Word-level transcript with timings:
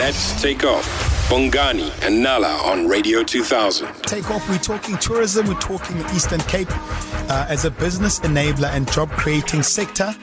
Let's 0.00 0.40
take 0.40 0.64
off. 0.64 0.86
Bongani 1.28 1.92
and 2.06 2.22
Nala 2.22 2.56
on 2.64 2.88
Radio 2.88 3.22
2000. 3.22 3.86
Take 4.04 4.30
off. 4.30 4.48
We're 4.48 4.56
talking 4.56 4.96
tourism. 4.96 5.46
We're 5.46 5.60
talking 5.60 5.98
the 5.98 6.14
Eastern 6.14 6.40
Cape 6.40 6.70
uh, 7.28 7.44
as 7.50 7.66
a 7.66 7.70
business 7.70 8.18
enabler 8.20 8.70
and 8.70 8.90
job 8.90 9.10
creating 9.10 9.62
sector. 9.62 10.16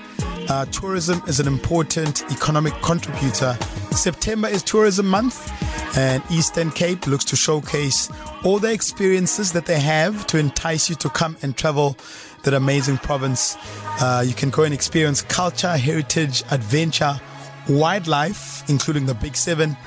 Uh, 0.49 0.65
tourism 0.65 1.21
is 1.27 1.39
an 1.39 1.45
important 1.45 2.23
economic 2.31 2.73
contributor. 2.81 3.55
September 3.91 4.47
is 4.47 4.63
Tourism 4.63 5.05
Month, 5.05 5.47
and 5.95 6.23
Eastern 6.31 6.71
Cape 6.71 7.05
looks 7.05 7.25
to 7.25 7.35
showcase 7.35 8.09
all 8.43 8.57
the 8.57 8.73
experiences 8.73 9.53
that 9.53 9.67
they 9.67 9.79
have 9.79 10.25
to 10.25 10.39
entice 10.39 10.89
you 10.89 10.95
to 10.95 11.09
come 11.09 11.37
and 11.43 11.55
travel 11.55 11.95
that 12.41 12.55
amazing 12.55 12.97
province. 12.97 13.55
Uh, 14.01 14.23
you 14.25 14.33
can 14.33 14.49
go 14.49 14.63
and 14.63 14.73
experience 14.73 15.21
culture, 15.21 15.77
heritage, 15.77 16.41
adventure, 16.49 17.21
wildlife, 17.69 18.67
including 18.69 19.05
the 19.05 19.13
Big 19.13 19.35
Seven. 19.35 19.77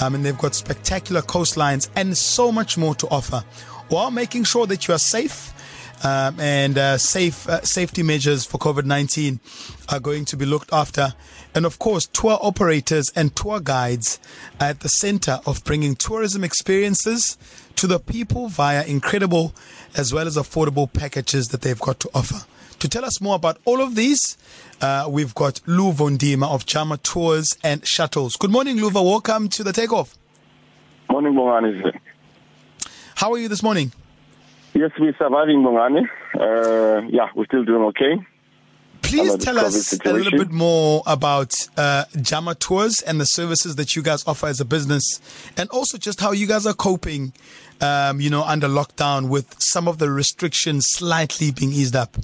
Um, 0.00 0.14
and 0.14 0.24
they've 0.24 0.38
got 0.38 0.54
spectacular 0.54 1.20
coastlines 1.20 1.90
and 1.96 2.16
so 2.16 2.52
much 2.52 2.78
more 2.78 2.94
to 2.96 3.08
offer, 3.08 3.44
while 3.88 4.10
making 4.10 4.44
sure 4.44 4.66
that 4.66 4.88
you 4.88 4.94
are 4.94 4.98
safe. 4.98 5.52
Um, 6.02 6.40
and 6.40 6.78
uh, 6.78 6.96
safe 6.96 7.46
uh, 7.46 7.60
safety 7.60 8.02
measures 8.02 8.46
for 8.46 8.56
COVID 8.56 8.86
19 8.86 9.38
are 9.90 10.00
going 10.00 10.24
to 10.26 10.36
be 10.36 10.46
looked 10.46 10.72
after. 10.72 11.12
And 11.54 11.66
of 11.66 11.78
course, 11.78 12.06
tour 12.06 12.38
operators 12.40 13.10
and 13.14 13.36
tour 13.36 13.60
guides 13.60 14.18
are 14.58 14.68
at 14.68 14.80
the 14.80 14.88
center 14.88 15.40
of 15.44 15.62
bringing 15.64 15.96
tourism 15.96 16.42
experiences 16.42 17.36
to 17.76 17.86
the 17.86 17.98
people 17.98 18.48
via 18.48 18.84
incredible 18.84 19.52
as 19.94 20.10
well 20.14 20.26
as 20.26 20.38
affordable 20.38 20.90
packages 20.90 21.48
that 21.48 21.60
they've 21.60 21.78
got 21.78 22.00
to 22.00 22.10
offer. 22.14 22.46
To 22.80 22.88
tell 22.88 23.04
us 23.04 23.20
more 23.20 23.36
about 23.36 23.58
all 23.66 23.82
of 23.82 23.94
these, 23.94 24.38
uh, 24.80 25.06
we've 25.06 25.34
got 25.34 25.60
Luvo 25.66 26.08
Ndima 26.16 26.48
of 26.48 26.64
Jama 26.64 26.96
Tours 26.96 27.58
and 27.62 27.86
Shuttles. 27.86 28.36
Good 28.36 28.50
morning, 28.50 28.78
Luvo. 28.78 29.04
Welcome 29.04 29.50
to 29.50 29.62
the 29.62 29.70
takeoff. 29.70 30.16
Morning, 31.10 31.34
Bongani. 31.34 32.00
How 33.16 33.32
are 33.32 33.38
you 33.38 33.48
this 33.48 33.62
morning? 33.62 33.92
Yes, 34.72 34.92
we're 34.98 35.14
surviving, 35.18 35.62
Bongani. 35.62 36.08
Uh, 36.34 37.06
yeah, 37.10 37.28
we're 37.34 37.44
still 37.44 37.64
doing 37.64 37.82
okay. 37.82 38.18
Please 39.02 39.36
tell 39.36 39.58
us 39.58 39.92
a 40.06 40.12
little 40.14 40.38
bit 40.38 40.50
more 40.50 41.02
about 41.06 41.52
uh, 41.76 42.04
Jama 42.22 42.54
Tours 42.54 43.02
and 43.02 43.20
the 43.20 43.26
services 43.26 43.76
that 43.76 43.94
you 43.94 44.02
guys 44.02 44.26
offer 44.26 44.46
as 44.46 44.58
a 44.58 44.64
business, 44.64 45.20
and 45.58 45.68
also 45.68 45.98
just 45.98 46.20
how 46.20 46.32
you 46.32 46.46
guys 46.46 46.64
are 46.64 46.72
coping, 46.72 47.34
um, 47.82 48.22
you 48.22 48.30
know, 48.30 48.42
under 48.42 48.68
lockdown 48.68 49.28
with 49.28 49.60
some 49.60 49.86
of 49.86 49.98
the 49.98 50.10
restrictions 50.10 50.86
slightly 50.88 51.50
being 51.50 51.72
eased 51.72 51.94
up. 51.94 52.16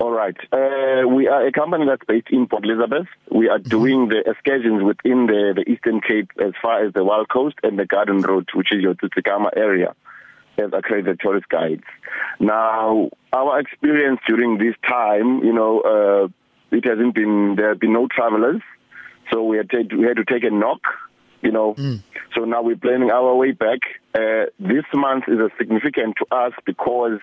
All 0.00 0.10
right. 0.10 0.36
Uh, 0.52 1.06
we 1.08 1.28
are 1.28 1.46
a 1.46 1.52
company 1.52 1.86
that's 1.86 2.04
based 2.06 2.26
in 2.30 2.48
Port 2.48 2.64
Elizabeth. 2.64 3.06
We 3.30 3.48
are 3.48 3.58
doing 3.58 4.08
the 4.08 4.28
excursions 4.28 4.82
within 4.82 5.26
the, 5.26 5.54
the 5.54 5.70
Eastern 5.70 6.00
Cape 6.00 6.30
as 6.40 6.52
far 6.60 6.84
as 6.84 6.92
the 6.92 7.04
Wild 7.04 7.28
Coast 7.28 7.56
and 7.62 7.78
the 7.78 7.86
Garden 7.86 8.20
Route, 8.20 8.50
which 8.54 8.72
is 8.72 8.82
your 8.82 8.94
Tsitsikamma 8.94 9.50
area, 9.56 9.94
as 10.58 10.72
accredited 10.72 11.20
tourist 11.20 11.48
guides. 11.48 11.84
Now, 12.40 13.10
our 13.32 13.60
experience 13.60 14.20
during 14.26 14.58
this 14.58 14.74
time, 14.86 15.44
you 15.44 15.52
know, 15.52 15.80
uh, 15.80 16.76
it 16.76 16.84
hasn't 16.84 17.14
been, 17.14 17.54
there 17.56 17.68
have 17.68 17.78
been 17.78 17.92
no 17.92 18.08
travelers. 18.08 18.62
So 19.32 19.44
we 19.44 19.58
had, 19.58 19.70
to, 19.70 19.96
we 19.96 20.06
had 20.06 20.16
to 20.16 20.24
take 20.24 20.42
a 20.42 20.50
knock, 20.50 20.82
you 21.44 21.52
know. 21.52 21.74
So 22.34 22.44
now 22.44 22.62
we're 22.62 22.76
planning 22.76 23.10
our 23.10 23.34
way 23.36 23.52
back. 23.52 23.80
Uh, 24.14 24.46
this 24.58 24.84
month 24.92 25.24
is 25.28 25.38
a 25.38 25.50
significant 25.56 26.16
to 26.16 26.26
us 26.34 26.52
because 26.64 27.20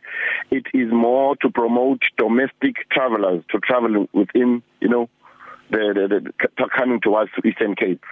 it 0.50 0.66
is 0.74 0.92
more 0.92 1.36
to 1.38 1.50
promote 1.50 2.02
domestic 2.18 2.90
travelers 2.92 3.44
to 3.52 3.60
travel 3.60 4.08
within, 4.14 4.64
you 4.80 4.88
know, 4.88 5.10
the, 5.70 6.08
the, 6.10 6.48
the 6.58 6.70
coming 6.78 7.02
towards 7.02 7.32
Eastern 7.44 7.76
Cape 7.76 8.04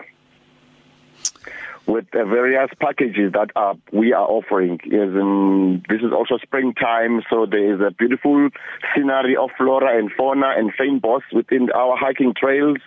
with 1.90 2.06
the 2.12 2.24
various 2.24 2.70
packages 2.80 3.34
that 3.34 3.50
are, 3.56 3.76
we 3.92 4.14
are 4.14 4.28
offering. 4.28 4.80
As 4.86 5.10
in, 5.16 5.84
this 5.90 6.02
is 6.02 6.12
also 6.14 6.38
springtime, 6.38 7.22
so 7.30 7.46
there 7.46 7.74
is 7.74 7.82
a 7.82 7.92
beautiful 7.92 8.50
scenery 8.94 9.36
of 9.36 9.50
flora 9.58 9.98
and 9.98 10.12
fauna 10.12 10.54
and 10.56 10.72
fynbos 10.76 11.22
within 11.34 11.72
our 11.72 11.98
hiking 11.98 12.34
trails. 12.38 12.78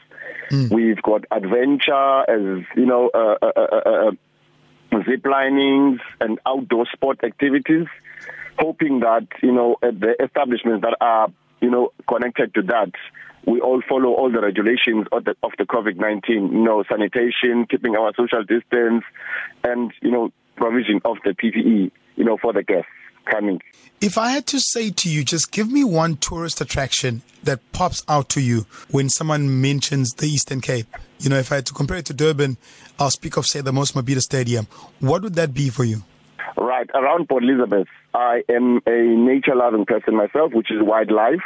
We've 0.70 1.00
got 1.02 1.24
adventure, 1.30 2.20
as 2.28 2.64
you 2.76 2.86
know, 2.86 3.10
uh, 3.14 3.36
uh, 3.40 3.52
uh, 3.56 3.60
uh, 3.60 4.10
uh, 4.92 5.02
zip 5.08 5.24
linings 5.24 6.00
and 6.20 6.38
outdoor 6.46 6.86
sport 6.92 7.24
activities. 7.24 7.86
Hoping 8.58 9.00
that 9.00 9.26
you 9.42 9.52
know 9.52 9.76
the 9.80 10.14
establishments 10.22 10.82
that 10.82 10.96
are 11.00 11.28
you 11.60 11.70
know 11.70 11.92
connected 12.06 12.54
to 12.54 12.62
that, 12.62 12.92
we 13.46 13.60
all 13.60 13.82
follow 13.88 14.10
all 14.12 14.30
the 14.30 14.40
regulations 14.40 15.06
of 15.10 15.24
the 15.24 15.34
of 15.42 15.52
the 15.58 15.64
COVID 15.64 15.96
nineteen. 15.96 16.52
You 16.52 16.62
know, 16.62 16.84
sanitation, 16.88 17.66
keeping 17.68 17.96
our 17.96 18.12
social 18.14 18.44
distance, 18.44 19.04
and 19.64 19.92
you 20.02 20.10
know 20.10 20.32
provision 20.56 21.00
of 21.04 21.16
the 21.24 21.30
PPE. 21.30 21.90
You 22.16 22.24
know 22.24 22.36
for 22.36 22.52
the 22.52 22.62
guests 22.62 22.90
coming. 23.24 23.60
If 24.00 24.18
I 24.18 24.30
had 24.30 24.46
to 24.48 24.58
say 24.58 24.90
to 24.90 25.08
you, 25.08 25.24
just 25.24 25.52
give 25.52 25.70
me 25.70 25.84
one 25.84 26.16
tourist 26.16 26.60
attraction 26.60 27.22
that 27.44 27.60
pops 27.72 28.02
out 28.08 28.28
to 28.30 28.40
you 28.40 28.66
when 28.90 29.08
someone 29.08 29.60
mentions 29.60 30.12
the 30.14 30.26
Eastern 30.26 30.60
Cape. 30.60 30.88
You 31.20 31.30
know, 31.30 31.38
if 31.38 31.52
I 31.52 31.56
had 31.56 31.66
to 31.66 31.72
compare 31.72 31.98
it 31.98 32.06
to 32.06 32.14
Durban, 32.14 32.56
I'll 32.98 33.10
speak 33.10 33.36
of, 33.36 33.46
say, 33.46 33.60
the 33.60 33.72
Most 33.72 33.96
Stadium. 34.22 34.66
What 34.98 35.22
would 35.22 35.34
that 35.34 35.54
be 35.54 35.70
for 35.70 35.84
you? 35.84 36.02
Right 36.56 36.90
around 36.94 37.28
Port 37.28 37.44
Elizabeth, 37.44 37.86
I 38.12 38.42
am 38.48 38.80
a 38.86 39.02
nature-loving 39.16 39.86
person 39.86 40.16
myself, 40.16 40.52
which 40.52 40.70
is 40.70 40.78
wildlife. 40.82 41.40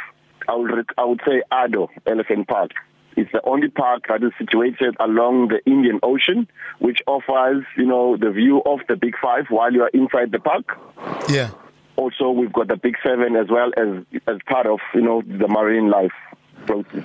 I 0.49 0.55
would 0.55 0.85
I 0.97 1.05
would 1.05 1.21
say 1.25 1.43
Addo 1.51 1.89
Elephant 2.05 2.47
Park. 2.47 2.71
It's 3.15 3.31
the 3.31 3.41
only 3.45 3.67
park 3.69 4.03
that 4.09 4.23
is 4.23 4.31
situated 4.37 4.95
along 4.99 5.49
the 5.49 5.59
Indian 5.69 5.99
Ocean, 6.03 6.47
which 6.79 6.99
offers 7.07 7.63
you 7.75 7.85
know 7.85 8.15
the 8.17 8.31
view 8.31 8.61
of 8.65 8.79
the 8.87 8.95
Big 8.95 9.13
Five 9.21 9.45
while 9.49 9.73
you 9.73 9.83
are 9.83 9.89
inside 9.89 10.31
the 10.31 10.39
park. 10.39 10.77
Yeah. 11.29 11.51
Also, 11.97 12.29
we've 12.29 12.53
got 12.53 12.67
the 12.67 12.77
Big 12.77 12.95
Seven 13.05 13.35
as 13.35 13.47
well 13.49 13.71
as 13.75 14.05
as 14.27 14.37
part 14.47 14.67
of 14.67 14.79
you 14.93 15.01
know 15.01 15.21
the 15.21 15.47
marine 15.47 15.89
life. 15.89 16.13
closely. 16.65 17.03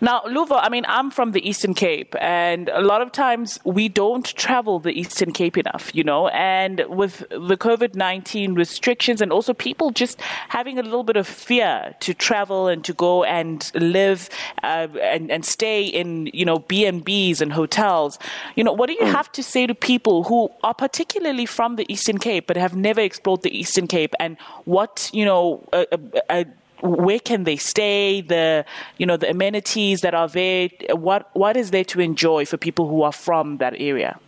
Now, 0.00 0.22
Luvo, 0.22 0.58
I 0.60 0.68
mean, 0.68 0.84
I'm 0.88 1.10
from 1.10 1.32
the 1.32 1.48
Eastern 1.48 1.74
Cape, 1.74 2.14
and 2.20 2.68
a 2.68 2.80
lot 2.80 3.02
of 3.02 3.12
times 3.12 3.58
we 3.64 3.88
don't 3.88 4.24
travel 4.24 4.78
the 4.78 4.92
Eastern 4.98 5.32
Cape 5.32 5.56
enough, 5.56 5.94
you 5.94 6.04
know, 6.04 6.28
and 6.28 6.84
with 6.88 7.20
the 7.30 7.56
COVID 7.56 7.94
19 7.94 8.54
restrictions 8.54 9.20
and 9.20 9.32
also 9.32 9.54
people 9.54 9.90
just 9.90 10.20
having 10.48 10.78
a 10.78 10.82
little 10.82 11.04
bit 11.04 11.16
of 11.16 11.26
fear 11.26 11.94
to 12.00 12.14
travel 12.14 12.68
and 12.68 12.84
to 12.84 12.92
go 12.92 13.24
and 13.24 13.70
live 13.74 14.28
uh, 14.62 14.88
and, 15.00 15.30
and 15.30 15.44
stay 15.44 15.84
in, 15.84 16.28
you 16.32 16.44
know, 16.44 16.58
B&Bs 16.60 17.40
and 17.40 17.52
hotels, 17.52 18.18
you 18.56 18.64
know, 18.64 18.72
what 18.72 18.88
do 18.88 18.94
you 18.94 19.06
have 19.06 19.30
to 19.32 19.42
say 19.42 19.66
to 19.66 19.74
people 19.74 20.24
who 20.24 20.50
are 20.62 20.74
particularly 20.74 21.46
from 21.46 21.76
the 21.76 21.90
Eastern 21.92 22.18
Cape 22.18 22.46
but 22.46 22.56
have 22.56 22.74
never 22.76 23.00
explored 23.00 23.42
the 23.42 23.56
Eastern 23.56 23.86
Cape? 23.86 24.14
And 24.18 24.36
what, 24.64 25.10
you 25.12 25.24
know, 25.24 25.66
uh, 25.72 25.84
uh, 26.28 26.44
where 26.82 27.20
can 27.20 27.44
they 27.44 27.56
stay 27.56 28.20
the 28.20 28.64
you 28.98 29.06
know 29.06 29.16
the 29.16 29.30
amenities 29.30 30.00
that 30.00 30.14
are 30.14 30.28
there 30.28 30.68
what 30.90 31.30
what 31.34 31.56
is 31.56 31.70
there 31.70 31.84
to 31.84 32.00
enjoy 32.00 32.44
for 32.44 32.56
people 32.56 32.88
who 32.88 33.02
are 33.02 33.12
from 33.12 33.58
that 33.58 33.74
area 33.78 34.18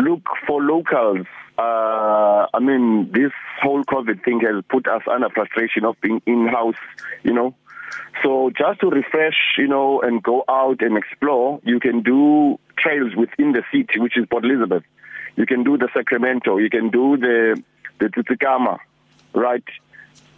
Look 0.00 0.22
for 0.46 0.62
locals. 0.62 1.26
Uh, 1.58 2.46
I 2.54 2.58
mean, 2.58 3.12
this 3.12 3.32
whole 3.60 3.84
COVID 3.84 4.24
thing 4.24 4.40
has 4.40 4.64
put 4.70 4.88
us 4.88 5.02
under 5.06 5.28
frustration 5.28 5.84
of 5.84 6.00
being 6.00 6.22
in-house, 6.24 6.80
you 7.22 7.34
know. 7.34 7.54
So 8.22 8.50
just 8.56 8.80
to 8.80 8.88
refresh, 8.88 9.36
you 9.58 9.68
know, 9.68 10.00
and 10.00 10.22
go 10.22 10.42
out 10.48 10.80
and 10.80 10.96
explore, 10.96 11.60
you 11.64 11.80
can 11.80 12.02
do 12.02 12.58
trails 12.78 13.14
within 13.14 13.52
the 13.52 13.62
city, 13.70 14.00
which 14.00 14.16
is 14.16 14.24
Port 14.30 14.44
Elizabeth. 14.44 14.84
You 15.36 15.44
can 15.44 15.64
do 15.64 15.76
the 15.76 15.88
Sacramento. 15.92 16.56
You 16.56 16.70
can 16.70 16.88
do 16.88 17.18
the 17.18 17.62
the 17.98 18.06
Tsitsikamma, 18.06 18.78
right? 19.34 19.64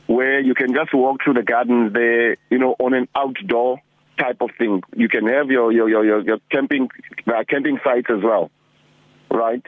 Where 0.06 0.40
you 0.40 0.54
can 0.54 0.74
just 0.74 0.92
walk 0.92 1.22
through 1.22 1.34
the 1.34 1.42
gardens 1.42 1.92
there, 1.92 2.36
you 2.50 2.58
know, 2.58 2.74
on 2.78 2.92
an 2.92 3.08
outdoor 3.14 3.80
type 4.18 4.40
of 4.40 4.50
thing. 4.58 4.82
You 4.94 5.08
can 5.08 5.26
have 5.26 5.50
your 5.50 5.72
your 5.72 5.88
your 5.88 6.04
your, 6.04 6.20
your 6.22 6.38
camping 6.50 6.88
uh, 7.26 7.44
camping 7.48 7.78
sites 7.84 8.08
as 8.10 8.22
well, 8.22 8.50
right? 9.30 9.64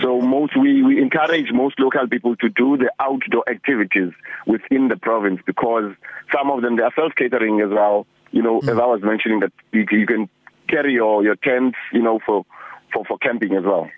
So 0.00 0.20
most 0.20 0.56
we, 0.56 0.82
we 0.82 1.00
encourage 1.00 1.52
most 1.52 1.78
local 1.78 2.08
people 2.08 2.34
to 2.36 2.48
do 2.48 2.76
the 2.76 2.90
outdoor 2.98 3.48
activities 3.48 4.12
within 4.46 4.88
the 4.88 4.96
province 4.96 5.40
because 5.46 5.92
some 6.32 6.50
of 6.50 6.62
them 6.62 6.76
they 6.76 6.82
are 6.82 6.92
self 6.96 7.12
catering 7.16 7.60
as 7.60 7.70
well. 7.70 8.06
You 8.32 8.42
know, 8.42 8.58
as 8.58 8.70
I 8.70 8.86
was 8.86 9.02
mentioning 9.02 9.40
that 9.40 9.52
you, 9.72 9.86
you 9.92 10.06
can 10.06 10.28
carry 10.68 10.94
your, 10.94 11.22
your 11.22 11.36
tents, 11.36 11.78
you 11.92 12.02
know, 12.02 12.18
for, 12.26 12.44
for, 12.92 13.04
for 13.04 13.18
camping 13.18 13.54
as 13.54 13.62
well. 13.62 13.88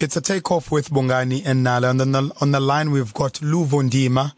It's 0.00 0.16
a 0.16 0.20
takeoff 0.20 0.70
with 0.70 0.90
Bongani 0.90 1.42
and 1.46 1.62
Nala. 1.62 1.88
And 1.90 2.00
then 2.00 2.12
the, 2.12 2.32
on 2.40 2.50
the 2.50 2.60
line, 2.60 2.90
we've 2.90 3.14
got 3.14 3.34
Luvo 3.34 3.88
Ndima 3.88 4.32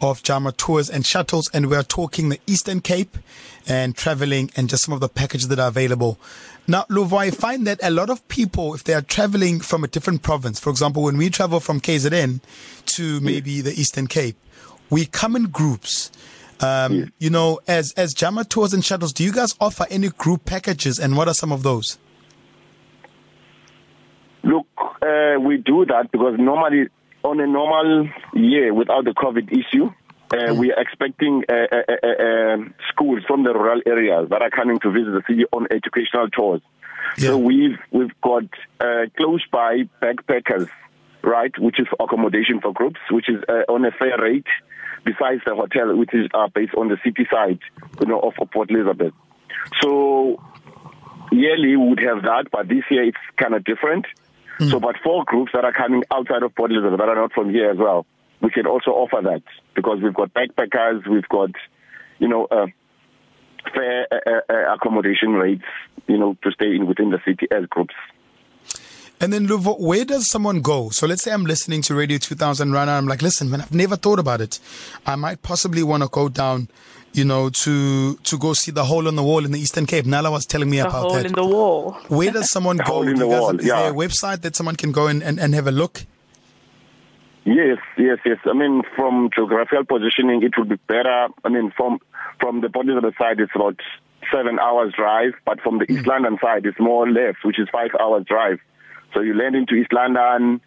of 0.00 0.22
Jama 0.22 0.50
Tours 0.52 0.90
and 0.90 1.06
Shuttles, 1.06 1.48
and 1.54 1.70
we're 1.70 1.84
talking 1.84 2.28
the 2.28 2.40
Eastern 2.46 2.80
Cape 2.80 3.16
and 3.68 3.94
traveling 3.94 4.50
and 4.56 4.68
just 4.68 4.84
some 4.84 4.92
of 4.92 5.00
the 5.00 5.08
packages 5.08 5.46
that 5.48 5.60
are 5.60 5.68
available. 5.68 6.18
Now, 6.66 6.84
Luvo, 6.90 7.18
I 7.18 7.30
find 7.30 7.66
that 7.66 7.78
a 7.82 7.90
lot 7.90 8.10
of 8.10 8.26
people, 8.28 8.74
if 8.74 8.82
they 8.84 8.94
are 8.94 9.02
traveling 9.02 9.60
from 9.60 9.84
a 9.84 9.88
different 9.88 10.22
province, 10.22 10.58
for 10.58 10.70
example, 10.70 11.04
when 11.04 11.16
we 11.16 11.30
travel 11.30 11.60
from 11.60 11.80
KZN 11.80 12.40
to 12.86 13.20
maybe 13.20 13.60
the 13.60 13.70
Eastern 13.72 14.08
Cape, 14.08 14.36
we 14.90 15.06
come 15.06 15.36
in 15.36 15.44
groups. 15.44 16.10
Um. 16.60 17.12
You 17.18 17.30
know, 17.30 17.60
as 17.66 17.92
as 17.96 18.14
Jama 18.14 18.44
Tours 18.44 18.72
and 18.72 18.84
Shuttles, 18.84 19.12
do 19.12 19.24
you 19.24 19.32
guys 19.32 19.54
offer 19.60 19.84
any 19.90 20.08
group 20.10 20.44
packages, 20.44 20.98
and 20.98 21.16
what 21.16 21.26
are 21.26 21.34
some 21.34 21.50
of 21.50 21.64
those? 21.64 21.98
Look, 24.44 24.66
uh, 25.12 25.40
we 25.40 25.56
do 25.58 25.84
that 25.86 26.10
because 26.12 26.34
normally, 26.38 26.88
on 27.22 27.40
a 27.40 27.46
normal 27.46 28.08
year 28.34 28.74
without 28.74 29.04
the 29.04 29.12
COVID 29.12 29.52
issue, 29.52 29.90
uh, 30.32 30.54
we 30.54 30.72
are 30.72 30.80
expecting 30.80 31.44
uh, 31.48 31.52
uh, 31.52 32.56
schools 32.90 33.22
from 33.26 33.44
the 33.44 33.52
rural 33.52 33.80
areas 33.86 34.28
that 34.30 34.42
are 34.42 34.50
coming 34.50 34.78
to 34.80 34.90
visit 34.90 35.12
the 35.12 35.22
city 35.28 35.44
on 35.52 35.66
educational 35.70 36.28
tours. 36.30 36.62
So 37.18 37.36
we've 37.36 37.78
we've 37.90 38.18
got 38.22 38.44
uh, 38.80 39.04
close 39.16 39.44
by 39.52 39.82
backpackers, 40.00 40.68
right, 41.22 41.52
which 41.58 41.78
is 41.78 41.86
accommodation 42.00 42.60
for 42.60 42.72
groups, 42.72 43.00
which 43.10 43.28
is 43.28 43.42
uh, 43.48 43.70
on 43.72 43.84
a 43.84 43.90
fair 43.90 44.18
rate, 44.18 44.46
besides 45.04 45.42
the 45.44 45.54
hotel, 45.54 45.94
which 45.96 46.14
is 46.14 46.28
uh, 46.32 46.48
based 46.54 46.74
on 46.74 46.88
the 46.88 46.96
city 47.04 47.26
side, 47.30 47.58
you 48.00 48.06
know, 48.06 48.20
of 48.20 48.34
Port 48.50 48.70
Elizabeth. 48.70 49.12
So 49.82 50.40
yearly 51.30 51.76
we 51.76 51.88
would 51.88 52.00
have 52.00 52.22
that, 52.22 52.46
but 52.50 52.68
this 52.68 52.84
year 52.90 53.04
it's 53.04 53.18
kind 53.36 53.54
of 53.54 53.64
different. 53.64 54.06
So, 54.58 54.80
but 54.80 54.96
for 55.02 55.24
groups 55.24 55.52
that 55.54 55.64
are 55.64 55.72
coming 55.72 56.04
outside 56.10 56.42
of 56.42 56.54
Port 56.54 56.70
Elizabeth 56.70 56.98
that 56.98 57.08
are 57.08 57.14
not 57.14 57.32
from 57.32 57.50
here 57.50 57.70
as 57.70 57.78
well, 57.78 58.06
we 58.40 58.50
can 58.50 58.66
also 58.66 58.90
offer 58.90 59.20
that 59.22 59.42
because 59.74 60.00
we've 60.02 60.14
got 60.14 60.32
backpackers, 60.34 61.06
we've 61.08 61.28
got, 61.28 61.50
you 62.18 62.28
know, 62.28 62.46
uh, 62.46 62.66
fair 63.74 64.06
uh, 64.10 64.52
uh, 64.52 64.74
accommodation 64.74 65.32
rates, 65.32 65.64
you 66.06 66.18
know, 66.18 66.36
to 66.42 66.50
stay 66.52 66.74
in 66.74 66.86
within 66.86 67.10
the 67.10 67.18
city 67.24 67.46
as 67.50 67.66
groups. 67.66 67.94
And 69.22 69.32
then, 69.32 69.46
Luvo, 69.46 69.78
where 69.78 70.04
does 70.04 70.28
someone 70.28 70.62
go? 70.62 70.90
So 70.90 71.06
let's 71.06 71.22
say 71.22 71.30
I'm 71.30 71.44
listening 71.44 71.80
to 71.82 71.94
Radio 71.94 72.18
2000 72.18 72.72
right 72.72 72.86
now. 72.86 72.98
I'm 72.98 73.06
like, 73.06 73.22
listen, 73.22 73.48
man, 73.48 73.60
I've 73.60 73.72
never 73.72 73.94
thought 73.94 74.18
about 74.18 74.40
it. 74.40 74.58
I 75.06 75.14
might 75.14 75.42
possibly 75.42 75.84
want 75.84 76.02
to 76.02 76.08
go 76.08 76.28
down, 76.28 76.68
you 77.12 77.24
know, 77.24 77.48
to 77.48 78.16
to 78.16 78.36
go 78.36 78.52
see 78.52 78.72
the 78.72 78.82
hole 78.82 79.06
in 79.06 79.14
the 79.14 79.22
wall 79.22 79.44
in 79.44 79.52
the 79.52 79.60
Eastern 79.60 79.86
Cape. 79.86 80.06
Nala 80.06 80.28
was 80.32 80.44
telling 80.44 80.68
me 80.68 80.78
The 80.78 80.88
about 80.88 81.02
hole 81.02 81.14
that. 81.14 81.26
in 81.26 81.34
the 81.34 81.46
wall. 81.46 81.92
where 82.08 82.32
does 82.32 82.50
someone 82.50 82.76
The 82.78 82.82
go? 82.82 82.92
hole 82.94 83.06
in 83.06 83.14
the 83.14 83.28
wall, 83.28 83.60
is 83.60 83.64
yeah. 83.64 83.82
there 83.82 83.90
a 83.92 83.94
website 83.94 84.40
that 84.40 84.56
someone 84.56 84.74
can 84.74 84.90
go 84.90 85.06
and, 85.06 85.22
and, 85.22 85.38
and 85.38 85.54
have 85.54 85.68
a 85.68 85.72
look? 85.72 86.04
Yes, 87.44 87.78
yes, 87.96 88.18
yes. 88.24 88.38
I 88.44 88.54
mean, 88.54 88.82
from 88.96 89.30
geographical 89.32 89.84
positioning, 89.84 90.42
it 90.42 90.58
would 90.58 90.68
be 90.68 90.80
better. 90.88 91.28
I 91.44 91.48
mean, 91.48 91.72
from 91.76 92.00
from 92.40 92.60
the 92.60 92.70
Port 92.70 92.86
Elizabeth 92.86 93.14
side, 93.18 93.38
it's 93.38 93.52
about 93.54 93.78
seven 94.32 94.58
hours 94.58 94.94
drive, 94.96 95.34
but 95.44 95.60
from 95.60 95.78
the 95.78 95.84
hmm. 95.84 95.98
East 95.98 96.08
London 96.08 96.38
side, 96.42 96.66
it's 96.66 96.80
more 96.80 97.08
left, 97.08 97.44
which 97.44 97.60
is 97.60 97.68
five 97.70 97.90
hours 98.00 98.24
drive. 98.26 98.58
So 99.14 99.20
you 99.20 99.34
land 99.34 99.54
into 99.56 99.74
East 99.74 99.92
London, 99.92 100.60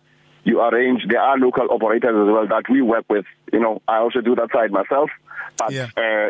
you 0.43 0.61
arrange. 0.61 1.01
There 1.09 1.19
are 1.21 1.37
local 1.37 1.67
operators 1.71 2.09
as 2.15 2.31
well 2.33 2.47
that 2.47 2.69
we 2.69 2.81
work 2.81 3.05
with. 3.09 3.25
You 3.51 3.59
know, 3.59 3.81
I 3.87 3.97
also 3.97 4.21
do 4.21 4.35
that 4.35 4.49
side 4.53 4.71
myself, 4.71 5.09
but 5.57 5.71
Yeah. 5.71 5.89
uh, 5.97 6.29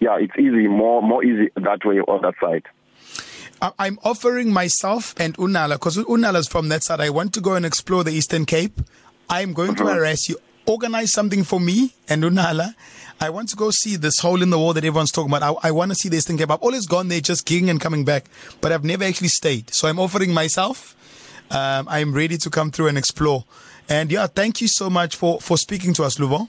yeah, 0.00 0.16
it's 0.18 0.36
easy, 0.38 0.66
more 0.68 1.02
more 1.02 1.24
easy 1.24 1.50
that 1.56 1.84
way 1.84 2.00
on 2.00 2.22
that 2.22 2.34
side. 2.40 2.64
I'm 3.78 3.98
offering 4.04 4.52
myself 4.52 5.14
and 5.18 5.36
Unala, 5.36 5.74
because 5.74 5.98
Unala's 5.98 6.48
from 6.48 6.68
that 6.70 6.82
side. 6.82 7.00
I 7.00 7.10
want 7.10 7.34
to 7.34 7.40
go 7.42 7.54
and 7.54 7.66
explore 7.66 8.02
the 8.04 8.10
Eastern 8.10 8.46
Cape. 8.46 8.80
I'm 9.28 9.52
going 9.52 9.74
to 9.76 9.84
harass 9.84 10.28
you. 10.28 10.38
Organize 10.66 11.12
something 11.12 11.44
for 11.44 11.60
me 11.60 11.94
and 12.08 12.22
Unala. 12.22 12.74
I 13.20 13.28
want 13.28 13.50
to 13.50 13.56
go 13.56 13.70
see 13.70 13.96
this 13.96 14.20
hole 14.20 14.40
in 14.42 14.48
the 14.48 14.58
wall 14.58 14.72
that 14.72 14.84
everyone's 14.84 15.12
talking 15.12 15.30
about. 15.30 15.42
I, 15.62 15.68
I 15.68 15.70
want 15.72 15.90
to 15.90 15.94
see 15.94 16.08
the 16.08 16.16
Eastern 16.16 16.38
Cape. 16.38 16.50
I've 16.50 16.62
always 16.62 16.86
gone 16.86 17.08
there 17.08 17.20
just 17.20 17.46
gigging 17.46 17.68
and 17.68 17.78
coming 17.80 18.04
back, 18.04 18.24
but 18.62 18.72
I've 18.72 18.84
never 18.84 19.04
actually 19.04 19.28
stayed. 19.28 19.74
So 19.74 19.88
I'm 19.88 19.98
offering 19.98 20.32
myself. 20.32 20.96
Um, 21.50 21.88
I'm 21.88 22.12
ready 22.12 22.36
to 22.38 22.50
come 22.50 22.70
through 22.70 22.88
and 22.88 22.98
explore. 22.98 23.44
And 23.88 24.10
yeah, 24.12 24.26
thank 24.26 24.60
you 24.60 24.68
so 24.68 24.88
much 24.88 25.16
for, 25.16 25.40
for 25.40 25.58
speaking 25.58 25.92
to 25.94 26.04
us, 26.04 26.18
Luvo. 26.18 26.48